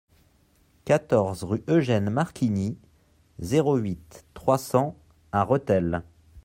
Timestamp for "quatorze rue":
0.83-1.63